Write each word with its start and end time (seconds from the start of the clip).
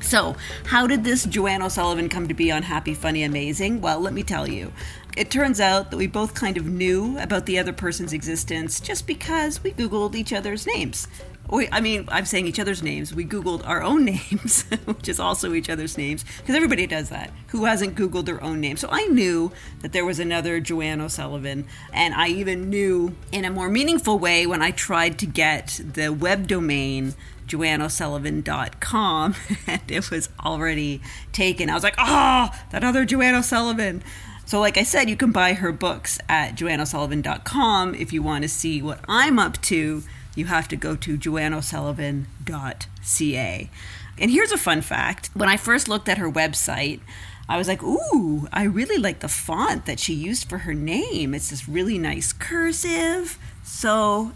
So, 0.00 0.34
how 0.64 0.88
did 0.88 1.04
this 1.04 1.26
Joanne 1.26 1.62
O'Sullivan 1.62 2.08
come 2.08 2.26
to 2.26 2.34
be 2.34 2.50
on 2.50 2.64
Happy, 2.64 2.92
Funny, 2.92 3.22
Amazing? 3.22 3.82
Well, 3.82 4.00
let 4.00 4.12
me 4.12 4.24
tell 4.24 4.48
you. 4.48 4.72
It 5.16 5.30
turns 5.30 5.60
out 5.60 5.92
that 5.92 5.96
we 5.96 6.08
both 6.08 6.34
kind 6.34 6.56
of 6.56 6.66
knew 6.66 7.16
about 7.20 7.46
the 7.46 7.56
other 7.56 7.72
person's 7.72 8.12
existence 8.12 8.80
just 8.80 9.06
because 9.06 9.62
we 9.62 9.70
Googled 9.70 10.16
each 10.16 10.32
other's 10.32 10.66
names. 10.66 11.06
We, 11.50 11.68
I 11.70 11.80
mean, 11.80 12.08
I'm 12.08 12.24
saying 12.24 12.46
each 12.46 12.58
other's 12.58 12.82
names. 12.82 13.14
We 13.14 13.24
Googled 13.24 13.66
our 13.66 13.82
own 13.82 14.04
names, 14.04 14.62
which 14.86 15.08
is 15.08 15.20
also 15.20 15.54
each 15.54 15.68
other's 15.68 15.98
names, 15.98 16.24
because 16.38 16.54
everybody 16.54 16.86
does 16.86 17.10
that. 17.10 17.30
Who 17.48 17.64
hasn't 17.64 17.96
Googled 17.96 18.24
their 18.24 18.42
own 18.42 18.60
name? 18.60 18.76
So 18.76 18.88
I 18.90 19.06
knew 19.06 19.52
that 19.82 19.92
there 19.92 20.04
was 20.04 20.18
another 20.18 20.58
Joanne 20.60 21.00
O'Sullivan, 21.00 21.66
and 21.92 22.14
I 22.14 22.28
even 22.28 22.70
knew 22.70 23.14
in 23.30 23.44
a 23.44 23.50
more 23.50 23.68
meaningful 23.68 24.18
way 24.18 24.46
when 24.46 24.62
I 24.62 24.70
tried 24.70 25.18
to 25.20 25.26
get 25.26 25.80
the 25.84 26.08
web 26.08 26.46
domain 26.46 27.14
joanneosullivan.com 27.46 29.34
and 29.66 29.82
it 29.88 30.10
was 30.10 30.28
already 30.44 31.00
taken. 31.32 31.68
I 31.68 31.74
was 31.74 31.82
like, 31.82 31.96
oh, 31.98 32.50
that 32.70 32.84
other 32.84 33.04
Joanne 33.04 33.34
O'Sullivan. 33.34 34.02
So, 34.46 34.60
like 34.60 34.76
I 34.76 34.82
said, 34.82 35.08
you 35.08 35.16
can 35.16 35.32
buy 35.32 35.54
her 35.54 35.72
books 35.72 36.18
at 36.28 36.56
joanneosullivan.com 36.56 37.94
if 37.94 38.12
you 38.12 38.22
want 38.22 38.42
to 38.42 38.48
see 38.48 38.82
what 38.82 39.00
I'm 39.08 39.38
up 39.38 39.60
to 39.62 40.02
you 40.34 40.46
have 40.46 40.66
to 40.68 40.76
go 40.76 40.96
to 40.96 41.18
joanneosullivan.ca. 41.18 43.70
And 44.16 44.30
here's 44.30 44.52
a 44.52 44.58
fun 44.58 44.80
fact 44.80 45.30
when 45.34 45.48
I 45.48 45.56
first 45.56 45.88
looked 45.88 46.08
at 46.08 46.18
her 46.18 46.30
website, 46.30 47.00
I 47.48 47.58
was 47.58 47.68
like, 47.68 47.82
ooh, 47.82 48.48
I 48.52 48.64
really 48.64 48.96
like 48.96 49.20
the 49.20 49.28
font 49.28 49.86
that 49.86 50.00
she 50.00 50.14
used 50.14 50.48
for 50.48 50.58
her 50.58 50.74
name. 50.74 51.34
It's 51.34 51.50
this 51.50 51.68
really 51.68 51.98
nice 51.98 52.32
cursive. 52.32 53.38
So 53.62 54.32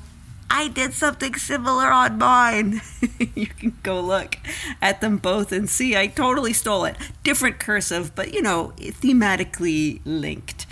I 0.51 0.69
did 0.69 0.95
something 0.95 1.35
similar 1.35 1.91
on 1.91 2.19
mine. 2.19 2.81
you 3.35 3.47
can 3.47 3.77
go 3.83 4.01
look 4.01 4.37
at 4.83 5.01
them 5.01 5.19
both 5.19 5.53
and 5.53 5.69
see 5.69 5.97
I 5.97 6.07
totally 6.07 6.53
stole 6.53 6.85
it. 6.85 6.97
Different 7.23 7.59
cursive, 7.59 8.15
but 8.15 8.35
you 8.35 8.43
know, 8.43 8.73
thematically 8.79 10.01
linked. 10.05 10.67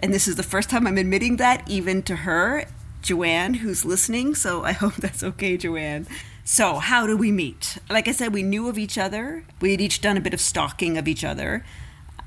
And 0.00 0.12
this 0.12 0.28
is 0.28 0.36
the 0.36 0.42
first 0.42 0.70
time 0.70 0.86
I'm 0.86 0.98
admitting 0.98 1.36
that 1.36 1.68
even 1.70 2.02
to 2.04 2.16
her. 2.16 2.66
Joanne, 3.06 3.54
who's 3.54 3.84
listening. 3.84 4.34
So 4.34 4.64
I 4.64 4.72
hope 4.82 4.94
that's 4.94 5.22
okay, 5.22 5.56
Joanne. 5.56 6.06
So, 6.44 6.76
how 6.76 7.06
do 7.06 7.16
we 7.16 7.32
meet? 7.32 7.78
Like 7.90 8.06
I 8.06 8.12
said, 8.12 8.32
we 8.32 8.42
knew 8.42 8.68
of 8.68 8.78
each 8.78 8.98
other. 8.98 9.44
We 9.60 9.72
had 9.72 9.80
each 9.80 10.00
done 10.00 10.16
a 10.16 10.20
bit 10.20 10.34
of 10.34 10.40
stalking 10.40 10.96
of 10.96 11.08
each 11.08 11.24
other. 11.24 11.64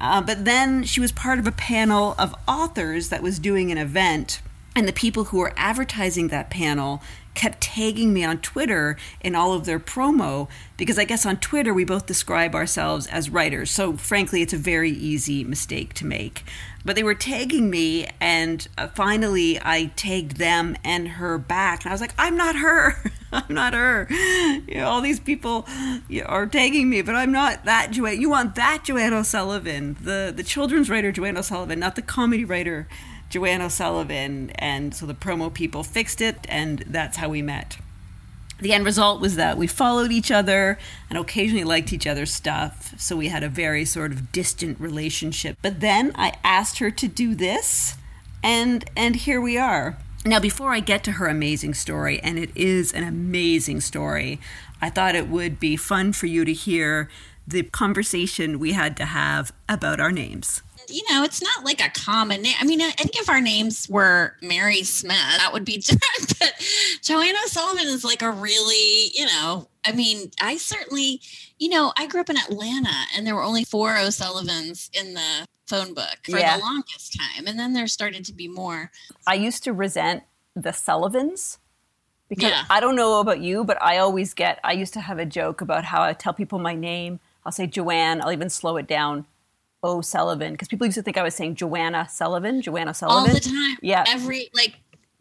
Uh, 0.01 0.21
but 0.21 0.43
then 0.45 0.83
she 0.83 0.99
was 0.99 1.11
part 1.11 1.39
of 1.39 1.47
a 1.47 1.51
panel 1.51 2.15
of 2.17 2.35
authors 2.47 3.09
that 3.09 3.21
was 3.21 3.39
doing 3.39 3.71
an 3.71 3.77
event. 3.77 4.41
And 4.75 4.87
the 4.87 4.93
people 4.93 5.25
who 5.25 5.37
were 5.37 5.53
advertising 5.57 6.29
that 6.29 6.49
panel 6.49 7.01
kept 7.33 7.61
tagging 7.61 8.13
me 8.13 8.23
on 8.23 8.39
Twitter 8.39 8.97
in 9.21 9.35
all 9.35 9.53
of 9.53 9.65
their 9.65 9.79
promo 9.79 10.49
because 10.77 10.97
I 10.97 11.05
guess 11.05 11.25
on 11.25 11.37
Twitter 11.37 11.73
we 11.73 11.85
both 11.85 12.05
describe 12.05 12.55
ourselves 12.55 13.07
as 13.07 13.29
writers. 13.29 13.71
So, 13.71 13.95
frankly, 13.97 14.41
it's 14.41 14.53
a 14.53 14.57
very 14.57 14.91
easy 14.91 15.43
mistake 15.43 15.93
to 15.95 16.05
make. 16.05 16.43
But 16.85 16.95
they 16.95 17.03
were 17.03 17.13
tagging 17.13 17.69
me, 17.69 18.07
and 18.21 18.65
uh, 18.77 18.87
finally 18.87 19.59
I 19.61 19.91
tagged 19.95 20.37
them 20.37 20.77
and 20.83 21.07
her 21.09 21.37
back. 21.37 21.83
And 21.83 21.91
I 21.91 21.93
was 21.93 22.01
like, 22.01 22.13
I'm 22.17 22.37
not 22.37 22.55
her. 22.55 22.95
I'm 23.31 23.53
not 23.53 23.73
her. 23.73 24.07
You 24.09 24.75
know, 24.75 24.87
all 24.87 25.01
these 25.01 25.19
people 25.19 25.67
are 26.25 26.47
tagging 26.47 26.89
me, 26.89 27.01
but 27.01 27.15
I'm 27.15 27.31
not 27.31 27.65
that 27.65 27.91
Joanne. 27.91 28.21
You 28.21 28.29
want 28.29 28.55
that 28.55 28.83
Joanne 28.85 29.13
O'Sullivan, 29.13 29.97
the, 30.01 30.33
the 30.35 30.43
children's 30.43 30.89
writer 30.89 31.11
Joanne 31.11 31.37
O'Sullivan, 31.37 31.79
not 31.79 31.95
the 31.95 32.01
comedy 32.01 32.45
writer 32.45 32.87
Joanne 33.29 33.61
O'Sullivan. 33.61 34.51
And 34.55 34.93
so 34.93 35.05
the 35.05 35.13
promo 35.13 35.53
people 35.53 35.83
fixed 35.83 36.21
it, 36.21 36.45
and 36.49 36.79
that's 36.87 37.17
how 37.17 37.29
we 37.29 37.41
met. 37.41 37.77
The 38.59 38.73
end 38.73 38.83
result 38.83 39.21
was 39.21 39.37
that 39.37 39.57
we 39.57 39.67
followed 39.67 40.11
each 40.11 40.31
other 40.31 40.77
and 41.09 41.17
occasionally 41.17 41.63
liked 41.63 41.93
each 41.93 42.05
other's 42.05 42.33
stuff, 42.33 42.93
so 42.97 43.15
we 43.15 43.29
had 43.29 43.41
a 43.41 43.49
very 43.49 43.85
sort 43.85 44.11
of 44.11 44.33
distant 44.33 44.79
relationship. 44.81 45.57
But 45.61 45.79
then 45.79 46.11
I 46.15 46.33
asked 46.43 46.79
her 46.79 46.91
to 46.91 47.07
do 47.07 47.35
this, 47.35 47.95
and 48.43 48.83
and 48.97 49.15
here 49.15 49.39
we 49.39 49.57
are. 49.57 49.97
Now, 50.25 50.41
before 50.41 50.73
I 50.73 50.81
get 50.81 51.05
to 51.05 51.13
her 51.13 51.27
amazing 51.27 51.73
story, 51.73 52.19
and 52.19 52.37
it 52.37 52.49
is 52.53 52.91
an 52.91 53.05
amazing 53.05 53.79
story, 53.79 54.41
I 54.81 54.89
thought 54.89 55.15
it 55.15 55.29
would 55.29 55.61
be 55.61 55.77
fun 55.77 56.11
for 56.11 56.25
you 56.25 56.43
to 56.43 56.51
hear 56.51 57.09
the 57.47 57.63
conversation 57.63 58.59
we 58.59 58.73
had 58.73 58.97
to 58.97 59.05
have 59.05 59.53
about 59.69 60.01
our 60.01 60.11
names 60.11 60.61
you 60.89 61.03
know, 61.09 61.23
it's 61.23 61.41
not 61.41 61.63
like 61.63 61.81
a 61.83 61.89
common 61.89 62.41
name. 62.41 62.55
I 62.59 62.65
mean, 62.65 62.81
I 62.81 62.91
think 62.91 63.15
if 63.15 63.29
our 63.29 63.41
names 63.41 63.87
were 63.89 64.35
Mary 64.41 64.83
Smith, 64.83 65.15
that 65.37 65.51
would 65.53 65.65
be 65.65 65.77
different. 65.77 66.39
But 66.39 66.53
Joanna 67.01 67.37
Sullivan 67.45 67.87
is 67.87 68.03
like 68.03 68.21
a 68.21 68.31
really, 68.31 69.11
you 69.13 69.25
know, 69.25 69.67
I 69.85 69.91
mean, 69.91 70.31
I 70.41 70.57
certainly, 70.57 71.21
you 71.57 71.69
know, 71.69 71.93
I 71.97 72.07
grew 72.07 72.21
up 72.21 72.29
in 72.29 72.37
Atlanta 72.37 73.05
and 73.15 73.25
there 73.25 73.35
were 73.35 73.43
only 73.43 73.63
four 73.63 73.97
O'Sullivans 73.97 74.89
in 74.93 75.13
the 75.13 75.47
phone 75.67 75.93
book 75.93 76.17
for 76.23 76.37
yeah. 76.37 76.57
the 76.57 76.63
longest 76.63 77.17
time. 77.17 77.47
And 77.47 77.57
then 77.57 77.73
there 77.73 77.87
started 77.87 78.25
to 78.25 78.33
be 78.33 78.47
more. 78.47 78.91
I 79.27 79.35
used 79.35 79.63
to 79.65 79.73
resent 79.73 80.23
the 80.55 80.71
Sullivans 80.71 81.59
because 82.27 82.51
yeah. 82.51 82.65
I 82.69 82.79
don't 82.79 82.95
know 82.95 83.19
about 83.19 83.39
you, 83.39 83.63
but 83.63 83.81
I 83.81 83.97
always 83.97 84.33
get, 84.33 84.59
I 84.63 84.73
used 84.73 84.93
to 84.93 85.01
have 85.01 85.19
a 85.19 85.25
joke 85.25 85.61
about 85.61 85.85
how 85.85 86.01
I 86.01 86.13
tell 86.13 86.33
people 86.33 86.59
my 86.59 86.75
name. 86.75 87.19
I'll 87.45 87.51
say 87.51 87.67
Joanne, 87.67 88.21
I'll 88.21 88.31
even 88.31 88.49
slow 88.49 88.77
it 88.77 88.87
down 88.87 89.25
O'Sullivan 89.83 90.53
because 90.53 90.67
people 90.67 90.85
used 90.85 90.95
to 90.97 91.03
think 91.03 91.17
I 91.17 91.23
was 91.23 91.35
saying 91.35 91.55
Joanna 91.55 92.07
Sullivan, 92.09 92.61
Joanna 92.61 92.93
Sullivan. 92.93 93.29
All 93.29 93.33
the 93.33 93.39
time. 93.39 93.77
Yeah. 93.81 94.03
Every, 94.07 94.49
like, 94.53 94.75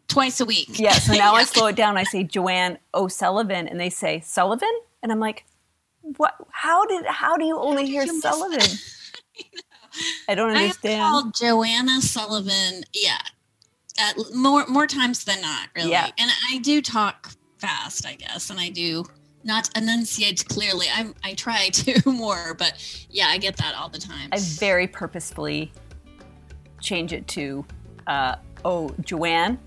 twice 0.07 0.39
a 0.41 0.45
week. 0.45 0.79
Yeah. 0.79 0.93
So 0.93 1.13
now 1.13 1.33
yeah. 1.33 1.39
I 1.39 1.43
slow 1.45 1.67
it 1.67 1.75
down. 1.75 1.97
I 1.97 2.03
say 2.03 2.23
Joanne 2.23 2.77
O'Sullivan 2.93 3.67
and 3.67 3.79
they 3.79 3.89
say 3.89 4.19
Sullivan. 4.21 4.69
And 5.01 5.11
I'm 5.11 5.19
like, 5.19 5.45
what? 6.17 6.35
How 6.51 6.85
did, 6.85 7.05
how 7.05 7.37
do 7.37 7.45
you 7.45 7.57
only 7.57 7.85
hear 7.85 8.03
you 8.03 8.19
Sullivan? 8.19 8.67
I 10.27 10.35
don't 10.35 10.51
understand. 10.51 11.01
I 11.01 11.09
called 11.09 11.35
Joanna 11.35 12.01
Sullivan. 12.01 12.83
Yeah. 12.93 13.19
At 13.99 14.15
more, 14.33 14.65
more 14.67 14.87
times 14.87 15.25
than 15.25 15.41
not, 15.41 15.69
really. 15.75 15.91
Yeah. 15.91 16.09
And 16.17 16.31
I 16.51 16.59
do 16.59 16.81
talk 16.81 17.31
fast, 17.57 18.05
I 18.05 18.15
guess. 18.15 18.49
And 18.49 18.59
I 18.59 18.69
do 18.69 19.05
not 19.43 19.69
enunciate 19.75 20.45
clearly. 20.47 20.87
I 20.93 21.13
I 21.23 21.33
try 21.33 21.69
to 21.73 22.11
more, 22.11 22.53
but 22.53 23.05
yeah, 23.09 23.27
I 23.27 23.37
get 23.37 23.57
that 23.57 23.75
all 23.75 23.89
the 23.89 23.99
time. 23.99 24.29
I 24.31 24.39
very 24.39 24.87
purposefully 24.87 25.71
change 26.81 27.13
it 27.13 27.27
to 27.29 27.65
uh, 28.07 28.35
oh 28.65 28.93
Joanne, 29.01 29.59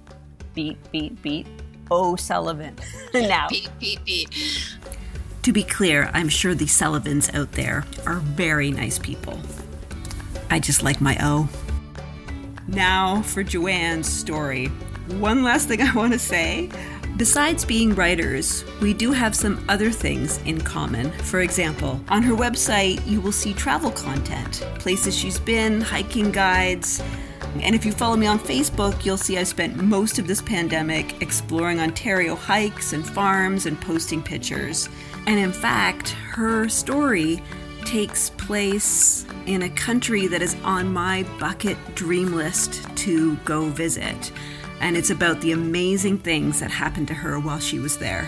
beat 0.55 0.79
beat 0.93 1.21
beat 1.23 1.47
O'Sullivan. 1.91 2.77
now 3.15 3.49
beat 3.49 3.71
beat 3.79 4.05
beat. 4.05 4.31
To 5.43 5.53
be 5.53 5.65
clear, 5.65 6.09
I'm 6.15 6.29
sure 6.29 6.55
the 6.55 6.69
Sullivans 6.69 7.29
out 7.35 7.51
there 7.53 7.85
are 8.07 8.17
very 8.17 8.71
nice 8.71 8.99
people. 8.99 9.41
I 10.51 10.61
just 10.61 10.83
like 10.83 11.01
my 11.01 11.17
O. 11.21 11.49
Now 12.69 13.23
for 13.23 13.43
Joanne's 13.43 14.09
story. 14.09 14.67
One 15.19 15.43
last 15.43 15.67
thing 15.67 15.83
I 15.83 15.93
want 15.95 16.13
to 16.13 16.19
say 16.19 16.71
Besides 17.17 17.65
being 17.65 17.95
writers, 17.95 18.65
we 18.81 18.95
do 18.95 19.13
have 19.13 19.37
some 19.37 19.65
other 19.69 19.91
things 19.91 20.39
in 20.47 20.61
common. 20.61 21.13
For 21.13 21.41
example, 21.41 22.01
on 22.09 22.23
her 22.23 22.35
website, 22.35 23.07
you 23.07 23.21
will 23.21 23.33
see 23.33 23.53
travel 23.53 23.91
content, 23.91 24.67
places 24.79 25.17
she's 25.17 25.39
been, 25.39 25.83
hiking 25.83 26.31
guides. 26.33 27.03
And 27.61 27.75
if 27.75 27.85
you 27.85 27.93
follow 27.93 28.17
me 28.17 28.27
on 28.27 28.39
Facebook, 28.39 29.05
you'll 29.05 29.19
see 29.19 29.37
I 29.37 29.43
spent 29.43 29.77
most 29.77 30.19
of 30.19 30.27
this 30.27 30.41
pandemic 30.41 31.21
exploring 31.21 31.81
Ontario 31.81 32.35
hikes 32.35 32.95
and 32.95 33.07
farms 33.07 33.67
and 33.67 33.79
posting 33.79 34.23
pictures. 34.23 34.89
And 35.27 35.39
in 35.39 35.53
fact, 35.53 36.11
her 36.11 36.69
story 36.71 37.43
takes 37.85 38.31
place 38.31 39.27
in 39.45 39.63
a 39.63 39.69
country 39.71 40.29
that 40.29 40.41
is 40.41 40.57
on 40.65 40.91
my 40.91 41.25
bucket 41.39 41.77
dream 41.95 42.33
list 42.33 42.85
to 42.97 43.37
go 43.45 43.69
visit. 43.69 44.33
And 44.83 44.97
it's 44.97 45.11
about 45.11 45.41
the 45.41 45.53
amazing 45.53 46.19
things 46.19 46.59
that 46.59 46.73
happened 46.73 47.07
to 47.07 47.15
her 47.15 47.39
while 47.39 47.61
she 47.61 47.79
was 47.79 47.99
there. 47.99 48.25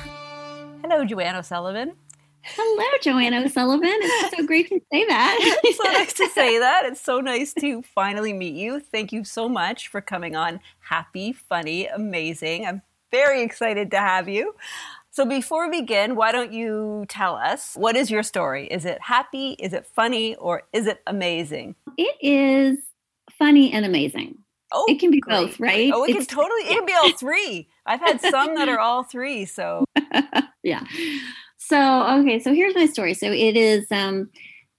Hello, 0.82 1.04
Joanne 1.04 1.34
O'Sullivan. 1.34 1.94
Hello, 2.42 2.86
Joanne 3.02 3.34
O'Sullivan. 3.34 3.88
It's 3.90 4.36
so 4.36 4.46
great 4.46 4.68
to 4.68 4.80
say 4.92 5.04
that. 5.04 5.36
it's 5.64 5.76
so 5.76 5.90
nice 5.90 6.12
to 6.12 6.28
say 6.28 6.60
that. 6.60 6.84
It's 6.86 7.00
so 7.00 7.18
nice 7.18 7.54
to 7.54 7.82
finally 7.82 8.32
meet 8.32 8.54
you. 8.54 8.78
Thank 8.78 9.12
you 9.12 9.24
so 9.24 9.48
much 9.48 9.88
for 9.88 10.00
coming 10.00 10.36
on. 10.36 10.60
Happy, 10.78 11.32
funny, 11.32 11.88
amazing. 11.88 12.66
I'm 12.66 12.82
very 13.10 13.42
excited 13.42 13.90
to 13.90 13.98
have 13.98 14.28
you. 14.28 14.54
So 15.10 15.26
before 15.26 15.68
we 15.68 15.80
begin, 15.80 16.14
why 16.14 16.30
don't 16.30 16.52
you 16.52 17.04
tell 17.08 17.34
us 17.34 17.74
what 17.74 17.96
is 17.96 18.12
your 18.12 18.22
story? 18.22 18.68
Is 18.68 18.84
it 18.84 19.00
happy? 19.00 19.56
Is 19.58 19.72
it 19.72 19.86
funny? 19.86 20.36
Or 20.36 20.62
is 20.72 20.86
it 20.86 21.02
amazing? 21.08 21.74
It 21.98 22.16
is 22.20 22.78
funny 23.38 23.72
and 23.72 23.84
amazing. 23.84 24.43
Oh, 24.74 24.84
it 24.88 24.98
can 24.98 25.10
be 25.10 25.20
great. 25.20 25.34
both, 25.34 25.60
right? 25.60 25.90
Oh, 25.94 26.04
it 26.04 26.10
it's, 26.10 26.26
can 26.26 26.36
totally. 26.36 26.62
It 26.62 26.76
can 26.76 26.86
be 26.86 26.94
all 26.94 27.12
three. 27.12 27.68
I've 27.86 28.00
had 28.00 28.20
some 28.20 28.54
that 28.56 28.68
are 28.68 28.78
all 28.80 29.04
three. 29.04 29.44
So 29.44 29.84
yeah. 30.62 30.84
So 31.56 32.18
okay, 32.20 32.40
so 32.40 32.52
here's 32.52 32.74
my 32.74 32.86
story. 32.86 33.14
So 33.14 33.30
it 33.30 33.56
is 33.56 33.86
um 33.90 34.28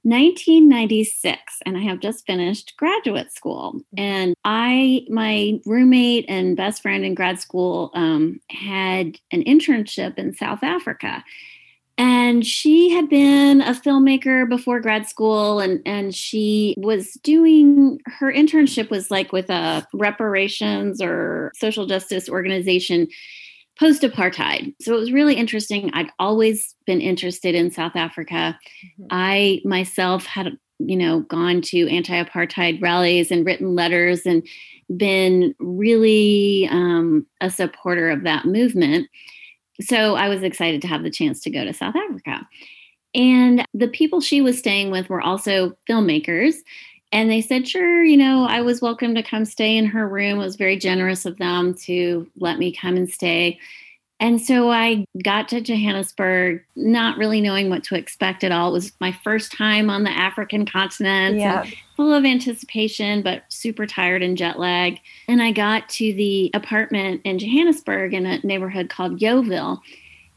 1996 0.05 1.39
and 1.65 1.75
I 1.75 1.81
have 1.81 1.99
just 1.99 2.27
finished 2.27 2.77
graduate 2.77 3.33
school. 3.33 3.73
Mm-hmm. 3.73 3.99
And 3.99 4.35
I, 4.45 5.03
my 5.09 5.59
roommate 5.65 6.25
and 6.29 6.55
best 6.55 6.83
friend 6.83 7.03
in 7.03 7.15
grad 7.15 7.39
school, 7.39 7.89
um, 7.95 8.39
had 8.51 9.17
an 9.31 9.43
internship 9.45 10.19
in 10.19 10.35
South 10.35 10.61
Africa. 10.61 11.23
And 11.97 12.45
she 12.45 12.89
had 12.89 13.07
been 13.09 13.61
a 13.61 13.71
filmmaker 13.71 14.47
before 14.49 14.81
grad 14.81 15.07
school, 15.07 15.59
and, 15.59 15.81
and 15.85 16.13
she 16.13 16.75
was 16.77 17.13
doing 17.23 17.99
her 18.05 18.31
internship 18.31 18.89
was 18.89 19.09
like 19.09 19.31
with 19.31 19.49
a 19.49 19.87
reparations 19.93 21.01
or 21.01 21.53
social 21.55 21.85
justice 21.85 22.27
organization 22.27 23.07
post 23.79 24.01
apartheid. 24.01 24.73
So 24.81 24.93
it 24.93 24.99
was 24.99 25.11
really 25.11 25.35
interesting. 25.35 25.89
I'd 25.93 26.11
always 26.19 26.75
been 26.85 27.01
interested 27.01 27.55
in 27.55 27.71
South 27.71 27.95
Africa. 27.95 28.57
Mm-hmm. 28.85 29.05
I 29.11 29.61
myself 29.63 30.25
had, 30.25 30.57
you 30.79 30.97
know, 30.97 31.21
gone 31.21 31.61
to 31.61 31.89
anti 31.89 32.21
apartheid 32.21 32.81
rallies 32.81 33.31
and 33.31 33.45
written 33.45 33.75
letters 33.75 34.25
and 34.25 34.45
been 34.95 35.55
really 35.59 36.67
um, 36.71 37.25
a 37.41 37.49
supporter 37.49 38.09
of 38.09 38.23
that 38.23 38.45
movement. 38.45 39.07
So 39.81 40.15
I 40.15 40.29
was 40.29 40.43
excited 40.43 40.81
to 40.81 40.87
have 40.87 41.03
the 41.03 41.09
chance 41.09 41.41
to 41.41 41.49
go 41.49 41.63
to 41.65 41.73
South 41.73 41.95
Africa. 41.95 42.47
And 43.13 43.65
the 43.73 43.87
people 43.87 44.21
she 44.21 44.41
was 44.41 44.59
staying 44.59 44.91
with 44.91 45.09
were 45.09 45.21
also 45.21 45.75
filmmakers. 45.89 46.55
And 47.11 47.29
they 47.29 47.41
said, 47.41 47.67
sure, 47.67 48.03
you 48.03 48.17
know, 48.17 48.45
I 48.45 48.61
was 48.61 48.81
welcome 48.81 49.15
to 49.15 49.23
come 49.23 49.45
stay 49.45 49.77
in 49.77 49.85
her 49.85 50.07
room. 50.07 50.39
It 50.39 50.43
was 50.43 50.57
very 50.57 50.77
generous 50.77 51.25
of 51.25 51.37
them 51.37 51.73
to 51.85 52.27
let 52.37 52.59
me 52.59 52.75
come 52.75 52.97
and 52.97 53.09
stay. 53.09 53.57
And 54.19 54.41
so 54.41 54.71
I 54.71 55.05
got 55.23 55.49
to 55.49 55.59
Johannesburg 55.59 56.63
not 56.75 57.17
really 57.17 57.41
knowing 57.41 57.69
what 57.69 57.83
to 57.85 57.95
expect 57.95 58.43
at 58.45 58.51
all. 58.51 58.69
It 58.69 58.73
was 58.73 58.91
my 59.01 59.11
first 59.11 59.51
time 59.51 59.89
on 59.89 60.03
the 60.03 60.09
African 60.09 60.65
continent, 60.65 61.37
yeah. 61.37 61.65
full 61.97 62.13
of 62.13 62.23
anticipation, 62.23 63.21
but 63.21 63.43
super 63.49 63.85
tired 63.85 64.23
and 64.23 64.37
jet 64.37 64.57
lag. 64.57 64.99
And 65.27 65.41
I 65.41 65.51
got 65.51 65.89
to 65.89 66.13
the 66.13 66.49
apartment 66.53 67.21
in 67.25 67.39
Johannesburg 67.39 68.13
in 68.13 68.25
a 68.25 68.39
neighborhood 68.39 68.89
called 68.89 69.19
Yeoville 69.19 69.81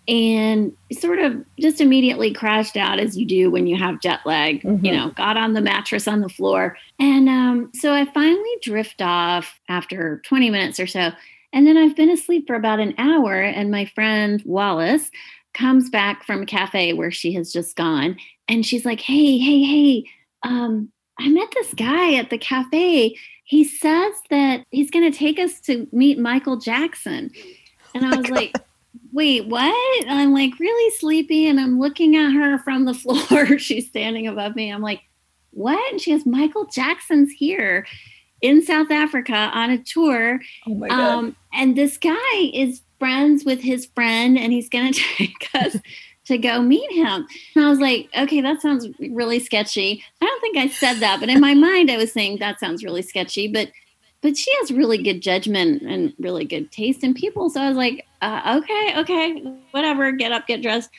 and 0.09 0.75
sort 0.91 1.19
of 1.19 1.45
just 1.61 1.83
immediately 1.83 2.33
crashed 2.33 2.79
out 2.79 2.99
as 2.99 3.17
you 3.17 3.27
do 3.27 3.51
when 3.51 3.67
you 3.67 3.77
have 3.77 4.01
jet 4.01 4.21
lag 4.25 4.63
mm-hmm. 4.63 4.83
you 4.83 4.91
know 4.91 5.11
got 5.11 5.37
on 5.37 5.53
the 5.53 5.61
mattress 5.61 6.09
on 6.09 6.21
the 6.21 6.31
floor 6.31 6.79
and 6.99 7.29
um, 7.29 7.71
so 7.75 7.93
i 7.93 8.07
finally 8.07 8.57
drift 8.63 9.03
off 9.03 9.61
after 9.69 10.23
20 10.25 10.49
minutes 10.49 10.81
or 10.81 10.87
so 10.87 11.11
and 11.53 11.67
then 11.67 11.77
i've 11.77 11.97
been 11.97 12.11
asleep 12.11 12.47
for 12.47 12.55
about 12.55 12.81
an 12.81 12.95
hour 12.99 13.35
and 13.35 13.71
my 13.71 13.85
friend 13.85 14.43
wallace 14.45 15.11
comes 15.55 15.91
back 15.91 16.25
from 16.25 16.43
a 16.43 16.47
cafe 16.47 16.93
where 16.93 17.11
she 17.11 17.33
has 17.33 17.53
just 17.53 17.77
gone 17.77 18.17
and 18.47 18.65
she's 18.65 18.85
like 18.85 19.01
hey 19.01 19.39
hey 19.39 19.63
hey 19.63 20.05
um, 20.43 20.91
i 21.19 21.29
met 21.29 21.49
this 21.55 21.75
guy 21.75 22.15
at 22.15 22.31
the 22.31 22.39
cafe 22.39 23.17
he 23.45 23.65
says 23.65 24.15
that 24.31 24.65
he's 24.71 24.91
going 24.91 25.11
to 25.11 25.17
take 25.17 25.39
us 25.39 25.61
to 25.61 25.89
meet 25.93 26.19
michael 26.19 26.57
jackson 26.57 27.31
and 27.95 28.05
i 28.05 28.17
was 28.17 28.29
like 28.29 28.55
wait, 29.13 29.47
what? 29.47 30.05
I'm 30.09 30.33
like 30.33 30.59
really 30.59 30.91
sleepy 30.97 31.47
and 31.47 31.59
I'm 31.59 31.79
looking 31.79 32.17
at 32.17 32.31
her 32.33 32.59
from 32.59 32.85
the 32.85 32.95
floor. 33.29 33.59
She's 33.59 33.89
standing 33.89 34.27
above 34.27 34.55
me. 34.55 34.73
I'm 34.73 34.83
like, 34.83 35.03
what? 35.51 35.93
And 35.93 36.01
she 36.01 36.13
goes, 36.13 36.27
Michael 36.27 36.67
Jackson's 36.67 37.33
here 37.33 37.87
in 38.41 38.63
South 38.63 38.91
Africa 38.91 39.35
on 39.35 39.71
a 39.71 39.79
tour. 39.79 40.41
Oh 40.67 40.75
my 40.75 40.89
God. 40.89 41.01
Um, 41.01 41.37
and 41.53 41.77
this 41.77 41.97
guy 41.97 42.35
is 42.53 42.83
friends 42.99 43.45
with 43.45 43.61
his 43.61 43.87
friend 43.87 44.39
and 44.39 44.53
he's 44.53 44.69
going 44.69 44.93
to 44.93 45.01
take 45.17 45.49
us 45.55 45.77
to 46.27 46.39
go 46.39 46.61
meet 46.61 46.91
him. 46.93 47.27
And 47.57 47.65
I 47.65 47.71
was 47.71 47.81
like, 47.81 48.09
okay, 48.17 48.41
that 48.41 48.61
sounds 48.61 48.87
really 49.01 49.41
sketchy. 49.41 50.05
I 50.21 50.27
don't 50.27 50.41
think 50.41 50.57
I 50.57 50.69
said 50.69 50.95
that, 51.01 51.21
but 51.21 51.29
in 51.29 51.41
my 51.41 51.55
mind, 51.69 51.91
I 51.91 51.97
was 51.97 52.13
saying 52.13 52.39
that 52.39 52.61
sounds 52.61 52.85
really 52.85 53.03
sketchy. 53.03 53.49
But 53.49 53.71
but 54.21 54.37
she 54.37 54.53
has 54.57 54.73
really 54.73 55.01
good 55.01 55.21
judgment 55.21 55.83
and 55.83 56.13
really 56.19 56.45
good 56.45 56.73
taste 56.73 57.05
in 57.05 57.15
people. 57.15 57.51
So 57.51 57.63
I 57.63 57.69
was 57.69 57.77
like, 57.77 58.05
uh, 58.21 58.59
okay, 58.59 58.95
okay, 58.99 59.43
whatever, 59.71 60.11
get 60.11 60.33
up, 60.33 60.49
get 60.49 60.61
dressed, 60.61 60.91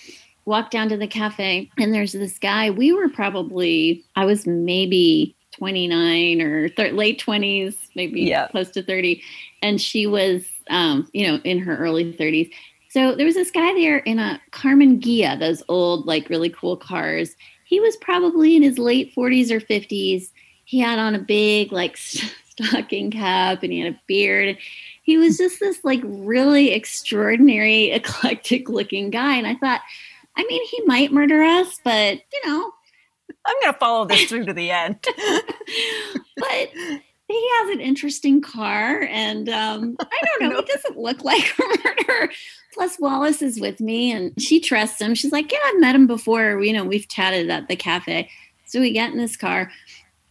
walk 0.45 0.71
down 0.71 0.87
to 0.87 0.95
the 0.95 1.05
cafe. 1.05 1.69
And 1.77 1.93
there's 1.93 2.13
this 2.13 2.39
guy. 2.39 2.69
We 2.69 2.93
were 2.93 3.09
probably, 3.09 4.05
I 4.15 4.23
was 4.23 4.47
maybe 4.47 5.35
29 5.51 6.41
or 6.41 6.69
th- 6.69 6.93
late 6.93 7.21
20s, 7.21 7.75
maybe 7.95 8.21
yeah. 8.21 8.47
close 8.47 8.69
to 8.71 8.83
30. 8.83 9.21
And 9.61 9.81
she 9.81 10.07
was, 10.07 10.45
um, 10.69 11.09
you 11.13 11.27
know, 11.27 11.39
in 11.43 11.59
her 11.59 11.77
early 11.77 12.13
30s. 12.13 12.51
So 12.89 13.15
there 13.15 13.25
was 13.25 13.35
this 13.35 13.51
guy 13.51 13.73
there 13.73 13.97
in 13.97 14.19
a 14.19 14.41
Karmann 14.51 14.99
Ghia, 14.99 15.39
those 15.39 15.61
old, 15.67 16.07
like 16.07 16.29
really 16.29 16.49
cool 16.49 16.77
cars. 16.77 17.35
He 17.65 17.79
was 17.79 17.95
probably 17.97 18.55
in 18.55 18.63
his 18.63 18.79
late 18.79 19.13
40s 19.15 19.51
or 19.51 19.59
50s. 19.59 20.29
He 20.65 20.79
had 20.79 20.97
on 20.97 21.15
a 21.15 21.19
big, 21.19 21.71
like, 21.71 21.97
stocking 22.59 23.11
cap 23.11 23.63
and 23.63 23.71
he 23.71 23.79
had 23.79 23.93
a 23.93 23.99
beard. 24.07 24.57
He 25.03 25.17
was 25.17 25.37
just 25.37 25.59
this 25.59 25.83
like 25.83 26.01
really 26.03 26.71
extraordinary, 26.71 27.91
eclectic 27.91 28.69
looking 28.69 29.09
guy. 29.09 29.35
And 29.35 29.47
I 29.47 29.55
thought, 29.55 29.81
I 30.35 30.45
mean, 30.45 30.65
he 30.67 30.81
might 30.85 31.11
murder 31.11 31.41
us, 31.41 31.79
but 31.83 32.21
you 32.33 32.41
know. 32.45 32.71
I'm 33.45 33.55
going 33.61 33.73
to 33.73 33.79
follow 33.79 34.05
this 34.05 34.25
through 34.25 34.45
to 34.45 34.53
the 34.53 34.71
end. 34.71 34.97
but 36.37 36.69
he 37.29 37.49
has 37.59 37.69
an 37.69 37.79
interesting 37.79 38.41
car 38.41 39.03
and 39.03 39.49
um, 39.49 39.95
i 40.01 40.21
don't 40.25 40.41
know 40.41 40.49
no. 40.49 40.61
he 40.61 40.73
doesn't 40.73 40.97
look 40.97 41.23
like 41.23 41.53
a 41.57 41.63
murderer. 41.63 42.29
Plus 42.73 42.99
wallace 42.99 43.41
is 43.41 43.59
with 43.59 43.79
me 43.79 44.11
and 44.11 44.39
she 44.41 44.59
trusts 44.59 45.01
him. 45.01 45.15
She's 45.15 45.31
like 45.31 45.51
yeah 45.51 45.59
i've 45.65 45.79
met 45.79 45.95
him 45.95 46.07
before. 46.07 46.61
You 46.61 46.73
know 46.73 46.83
we've 46.83 47.07
chatted 47.07 47.49
at 47.49 47.67
the 47.67 47.75
cafe. 47.75 48.29
So 48.65 48.79
we 48.79 48.91
get 48.91 49.11
in 49.11 49.17
this 49.17 49.37
car 49.37 49.71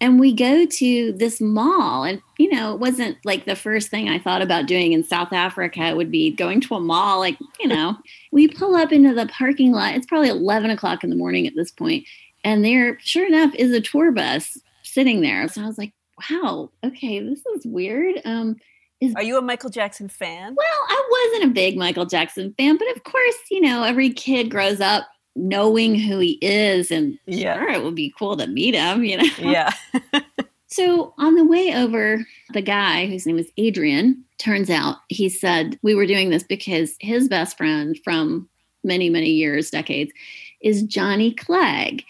and 0.00 0.20
we 0.20 0.32
go 0.32 0.64
to 0.64 1.12
this 1.12 1.40
mall 1.40 2.04
and 2.04 2.20
you 2.38 2.50
know 2.50 2.72
it 2.72 2.80
wasn't 2.80 3.16
like 3.24 3.44
the 3.44 3.56
first 3.56 3.88
thing 3.88 4.08
i 4.08 4.16
thought 4.16 4.42
about 4.42 4.66
doing 4.66 4.92
in 4.92 5.02
south 5.02 5.32
africa 5.32 5.92
would 5.96 6.10
be 6.10 6.30
going 6.30 6.60
to 6.60 6.74
a 6.74 6.80
mall 6.80 7.18
like 7.20 7.38
you 7.60 7.68
know. 7.68 7.96
We 8.30 8.46
pull 8.46 8.76
up 8.76 8.92
into 8.92 9.14
the 9.14 9.24
parking 9.26 9.72
lot. 9.72 9.94
It's 9.94 10.04
probably 10.04 10.28
11 10.28 10.68
o'clock 10.68 11.02
in 11.02 11.08
the 11.08 11.16
morning 11.16 11.46
at 11.46 11.54
this 11.56 11.70
point 11.70 12.04
and 12.44 12.64
there 12.64 12.98
sure 13.00 13.26
enough 13.26 13.54
is 13.54 13.72
a 13.72 13.80
tour 13.80 14.12
bus 14.12 14.58
sitting 14.82 15.20
there 15.20 15.48
so 15.48 15.62
i 15.62 15.66
was 15.66 15.78
like 15.78 15.92
wow 16.30 16.70
okay 16.84 17.20
this 17.20 17.44
is 17.56 17.66
weird 17.66 18.20
um 18.24 18.56
is, 19.00 19.14
Are 19.14 19.22
you 19.22 19.38
a 19.38 19.42
Michael 19.42 19.70
Jackson 19.70 20.08
fan? 20.08 20.56
Well, 20.56 20.66
I 20.88 21.28
wasn't 21.30 21.52
a 21.52 21.54
big 21.54 21.76
Michael 21.76 22.04
Jackson 22.04 22.52
fan, 22.58 22.76
but 22.76 22.96
of 22.96 23.04
course, 23.04 23.36
you 23.48 23.60
know, 23.60 23.84
every 23.84 24.10
kid 24.10 24.50
grows 24.50 24.80
up 24.80 25.06
knowing 25.38 25.94
who 25.94 26.18
he 26.18 26.32
is 26.42 26.90
and 26.90 27.18
yeah. 27.26 27.54
sure 27.54 27.70
it 27.70 27.82
would 27.82 27.94
be 27.94 28.12
cool 28.18 28.36
to 28.36 28.46
meet 28.46 28.74
him 28.74 29.04
you 29.04 29.16
know 29.16 29.28
yeah 29.38 29.70
so 30.66 31.14
on 31.16 31.34
the 31.36 31.44
way 31.44 31.72
over 31.74 32.24
the 32.52 32.62
guy 32.62 33.06
whose 33.06 33.24
name 33.24 33.38
is 33.38 33.50
adrian 33.56 34.22
turns 34.38 34.68
out 34.68 34.96
he 35.08 35.28
said 35.28 35.78
we 35.82 35.94
were 35.94 36.06
doing 36.06 36.30
this 36.30 36.42
because 36.42 36.96
his 37.00 37.28
best 37.28 37.56
friend 37.56 37.98
from 38.02 38.48
many 38.82 39.08
many 39.08 39.30
years 39.30 39.70
decades 39.70 40.12
is 40.60 40.82
johnny 40.82 41.32
clegg 41.32 42.04